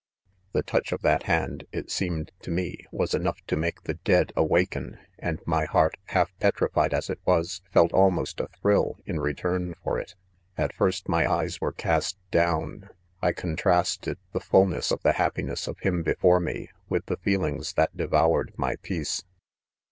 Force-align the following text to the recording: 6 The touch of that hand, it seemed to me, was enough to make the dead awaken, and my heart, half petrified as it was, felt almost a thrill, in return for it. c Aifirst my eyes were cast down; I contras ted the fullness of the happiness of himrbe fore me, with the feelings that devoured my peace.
6 0.53 0.53
The 0.53 0.63
touch 0.63 0.91
of 0.93 1.03
that 1.03 1.23
hand, 1.29 1.67
it 1.71 1.91
seemed 1.91 2.31
to 2.39 2.49
me, 2.49 2.87
was 2.91 3.13
enough 3.13 3.37
to 3.45 3.55
make 3.55 3.83
the 3.83 3.93
dead 3.93 4.33
awaken, 4.35 4.97
and 5.19 5.39
my 5.45 5.65
heart, 5.65 5.93
half 6.05 6.31
petrified 6.39 6.91
as 6.91 7.07
it 7.07 7.19
was, 7.23 7.61
felt 7.71 7.93
almost 7.93 8.39
a 8.39 8.47
thrill, 8.47 8.97
in 9.05 9.19
return 9.19 9.75
for 9.83 9.99
it. 9.99 10.15
c 10.57 10.63
Aifirst 10.63 11.07
my 11.07 11.31
eyes 11.31 11.61
were 11.61 11.71
cast 11.71 12.17
down; 12.31 12.89
I 13.21 13.31
contras 13.31 13.95
ted 13.99 14.17
the 14.33 14.39
fullness 14.39 14.89
of 14.89 15.03
the 15.03 15.13
happiness 15.21 15.67
of 15.67 15.77
himrbe 15.81 16.17
fore 16.17 16.39
me, 16.39 16.69
with 16.89 17.05
the 17.05 17.17
feelings 17.17 17.73
that 17.73 17.95
devoured 17.95 18.53
my 18.57 18.77
peace. 18.77 19.23